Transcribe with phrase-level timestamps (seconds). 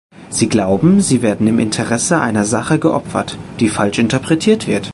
[0.31, 4.89] Sie glauben, sie werden im Interesse einer Sache geopfert, die falsch interpretiert wird.